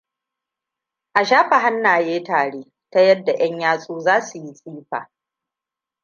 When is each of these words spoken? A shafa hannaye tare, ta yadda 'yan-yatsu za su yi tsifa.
A 1.13 1.23
shafa 1.25 1.59
hannaye 1.63 2.15
tare, 2.29 2.63
ta 2.91 2.99
yadda 3.07 3.33
'yan-yatsu 3.35 3.95
za 4.05 4.21
su 4.27 4.37
yi 4.43 4.51
tsifa. 4.53 4.99